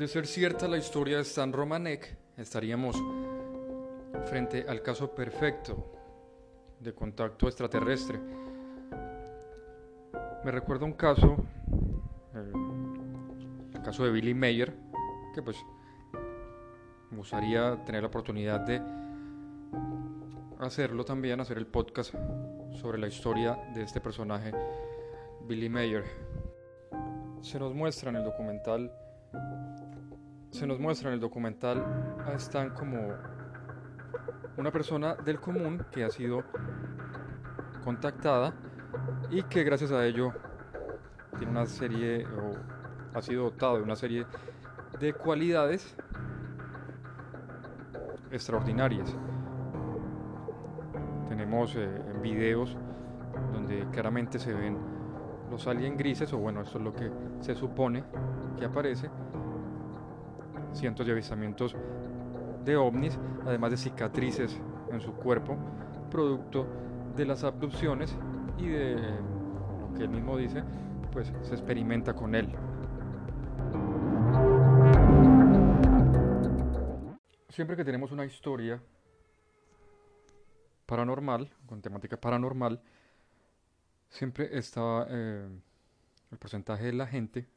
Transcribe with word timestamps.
De 0.00 0.08
ser 0.08 0.26
cierta 0.26 0.66
la 0.66 0.78
historia 0.78 1.16
de 1.16 1.22
Stan 1.24 1.52
Romanek, 1.52 2.16
estaríamos 2.38 2.96
frente 4.30 4.64
al 4.66 4.80
caso 4.80 5.14
perfecto 5.14 5.92
de 6.80 6.94
contacto 6.94 7.46
extraterrestre. 7.46 8.18
Me 10.42 10.50
recuerda 10.52 10.86
un 10.86 10.94
caso, 10.94 11.36
eh, 12.34 12.52
el 13.74 13.82
caso 13.82 14.02
de 14.06 14.10
Billy 14.10 14.32
Mayer, 14.32 14.74
que 15.34 15.42
pues 15.42 15.58
me 17.10 17.18
gustaría 17.18 17.84
tener 17.84 18.00
la 18.00 18.08
oportunidad 18.08 18.60
de 18.60 18.80
hacerlo 20.60 21.04
también, 21.04 21.40
hacer 21.40 21.58
el 21.58 21.66
podcast 21.66 22.14
sobre 22.72 22.96
la 22.96 23.06
historia 23.06 23.68
de 23.74 23.82
este 23.82 24.00
personaje, 24.00 24.50
Billy 25.46 25.68
Mayer. 25.68 26.04
Se 27.42 27.58
nos 27.58 27.74
muestra 27.74 28.08
en 28.08 28.16
el 28.16 28.24
documental 28.24 28.90
se 30.60 30.66
nos 30.66 30.78
muestra 30.78 31.08
en 31.08 31.14
el 31.14 31.20
documental 31.20 31.82
a 32.26 32.34
Stan 32.34 32.68
como 32.68 33.14
una 34.58 34.70
persona 34.70 35.14
del 35.14 35.40
común 35.40 35.82
que 35.90 36.04
ha 36.04 36.10
sido 36.10 36.44
contactada 37.82 38.52
y 39.30 39.42
que 39.44 39.64
gracias 39.64 39.90
a 39.90 40.04
ello 40.04 40.34
tiene 41.38 41.50
una 41.50 41.64
serie 41.64 42.26
o 42.26 42.52
ha 43.16 43.22
sido 43.22 43.44
dotado 43.44 43.78
de 43.78 43.84
una 43.84 43.96
serie 43.96 44.26
de 45.00 45.14
cualidades 45.14 45.96
extraordinarias. 48.30 49.16
Tenemos 51.26 51.74
eh, 51.74 51.88
videos 52.22 52.76
donde 53.50 53.86
claramente 53.92 54.38
se 54.38 54.52
ven 54.52 54.76
los 55.50 55.66
aliens 55.66 55.96
grises, 55.96 56.30
o 56.34 56.36
bueno, 56.36 56.60
esto 56.60 56.76
es 56.76 56.84
lo 56.84 56.92
que 56.92 57.10
se 57.40 57.54
supone 57.54 58.04
que 58.58 58.66
aparece, 58.66 59.08
cientos 60.72 61.06
de 61.06 61.12
avistamientos 61.12 61.76
de 62.64 62.76
ovnis, 62.76 63.18
además 63.46 63.70
de 63.70 63.76
cicatrices 63.76 64.60
en 64.90 65.00
su 65.00 65.12
cuerpo, 65.12 65.56
producto 66.10 66.66
de 67.16 67.24
las 67.24 67.44
abducciones 67.44 68.16
y 68.58 68.68
de 68.68 68.96
lo 68.96 69.92
que 69.96 70.04
él 70.04 70.10
mismo 70.10 70.36
dice, 70.36 70.62
pues 71.12 71.32
se 71.42 71.54
experimenta 71.54 72.14
con 72.14 72.34
él. 72.34 72.54
Siempre 77.48 77.76
que 77.76 77.84
tenemos 77.84 78.12
una 78.12 78.24
historia 78.24 78.80
paranormal, 80.86 81.50
con 81.66 81.80
temática 81.82 82.16
paranormal, 82.16 82.80
siempre 84.08 84.56
está 84.56 85.06
eh, 85.08 85.48
el 86.30 86.38
porcentaje 86.38 86.84
de 86.84 86.92
la 86.92 87.06
gente 87.06 87.48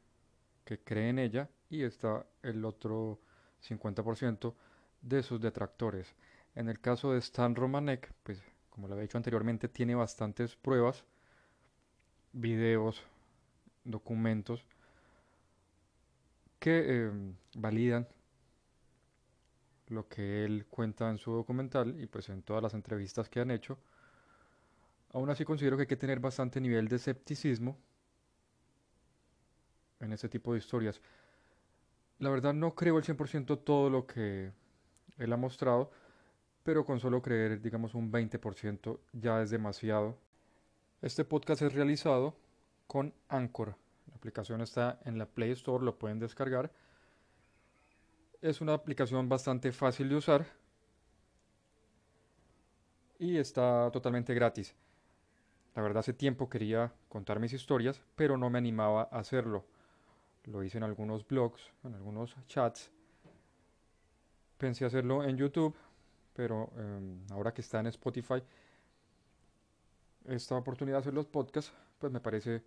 que 0.64 0.78
cree 0.78 1.10
en 1.10 1.18
ella 1.18 1.48
y 1.70 1.82
está 1.82 2.26
el 2.42 2.64
otro 2.64 3.20
50% 3.62 4.54
de 5.02 5.22
sus 5.22 5.40
detractores. 5.40 6.14
En 6.54 6.68
el 6.68 6.80
caso 6.80 7.12
de 7.12 7.18
Stan 7.18 7.54
Romanek, 7.54 8.12
pues 8.22 8.42
como 8.70 8.88
lo 8.88 8.98
he 8.98 9.02
dicho 9.02 9.18
anteriormente, 9.18 9.68
tiene 9.68 9.94
bastantes 9.94 10.56
pruebas, 10.56 11.04
videos, 12.32 13.04
documentos 13.84 14.66
que 16.58 16.82
eh, 16.84 17.12
validan 17.56 18.08
lo 19.88 20.08
que 20.08 20.44
él 20.44 20.66
cuenta 20.68 21.10
en 21.10 21.18
su 21.18 21.30
documental 21.32 22.00
y 22.00 22.06
pues 22.06 22.28
en 22.30 22.42
todas 22.42 22.62
las 22.62 22.74
entrevistas 22.74 23.28
que 23.28 23.40
han 23.40 23.50
hecho. 23.50 23.78
Aún 25.12 25.30
así 25.30 25.44
considero 25.44 25.76
que 25.76 25.82
hay 25.82 25.86
que 25.86 25.96
tener 25.96 26.18
bastante 26.18 26.60
nivel 26.60 26.88
de 26.88 26.96
escepticismo 26.96 27.78
en 30.04 30.12
ese 30.12 30.28
tipo 30.28 30.52
de 30.52 30.58
historias. 30.58 31.00
La 32.18 32.30
verdad 32.30 32.54
no 32.54 32.74
creo 32.74 32.98
el 32.98 33.04
100% 33.04 33.64
todo 33.64 33.90
lo 33.90 34.06
que 34.06 34.52
él 35.18 35.32
ha 35.32 35.36
mostrado, 35.36 35.90
pero 36.62 36.84
con 36.84 37.00
solo 37.00 37.20
creer, 37.20 37.60
digamos, 37.60 37.94
un 37.94 38.12
20% 38.12 38.98
ya 39.12 39.42
es 39.42 39.50
demasiado. 39.50 40.16
Este 41.02 41.24
podcast 41.24 41.62
es 41.62 41.72
realizado 41.74 42.36
con 42.86 43.12
Anchor. 43.28 43.76
La 44.08 44.16
aplicación 44.16 44.60
está 44.60 45.00
en 45.04 45.18
la 45.18 45.26
Play 45.26 45.50
Store, 45.50 45.84
lo 45.84 45.98
pueden 45.98 46.18
descargar. 46.18 46.70
Es 48.40 48.60
una 48.60 48.74
aplicación 48.74 49.28
bastante 49.28 49.72
fácil 49.72 50.08
de 50.08 50.16
usar 50.16 50.46
y 53.18 53.38
está 53.38 53.90
totalmente 53.92 54.34
gratis. 54.34 54.74
La 55.74 55.82
verdad 55.82 56.00
hace 56.00 56.12
tiempo 56.12 56.48
quería 56.48 56.92
contar 57.08 57.40
mis 57.40 57.52
historias, 57.52 58.00
pero 58.14 58.36
no 58.36 58.48
me 58.50 58.58
animaba 58.58 59.08
a 59.10 59.18
hacerlo 59.18 59.64
lo 60.46 60.62
hice 60.62 60.78
en 60.78 60.84
algunos 60.84 61.26
blogs, 61.26 61.72
en 61.84 61.94
algunos 61.94 62.36
chats. 62.46 62.90
Pensé 64.58 64.84
hacerlo 64.84 65.24
en 65.24 65.36
YouTube, 65.36 65.74
pero 66.34 66.70
em, 66.76 67.20
ahora 67.30 67.52
que 67.52 67.60
está 67.60 67.80
en 67.80 67.86
Spotify, 67.88 68.42
esta 70.26 70.56
oportunidad 70.56 70.98
de 70.98 71.00
hacer 71.00 71.14
los 71.14 71.26
podcasts, 71.26 71.72
pues 71.98 72.12
me 72.12 72.20
parece 72.20 72.62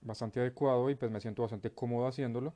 bastante 0.00 0.40
adecuado 0.40 0.90
y 0.90 0.94
pues 0.94 1.10
me 1.10 1.20
siento 1.20 1.42
bastante 1.42 1.72
cómodo 1.72 2.06
haciéndolo. 2.06 2.54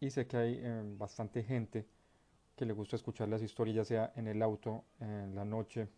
Y 0.00 0.10
sé 0.10 0.26
que 0.26 0.36
hay 0.36 0.60
em, 0.62 0.98
bastante 0.98 1.42
gente 1.42 1.86
que 2.54 2.64
le 2.64 2.72
gusta 2.72 2.96
escuchar 2.96 3.28
las 3.28 3.42
historias, 3.42 3.76
ya 3.76 3.84
sea 3.84 4.12
en 4.16 4.28
el 4.28 4.42
auto, 4.42 4.84
en 5.00 5.34
la 5.34 5.44
noche, 5.44 5.88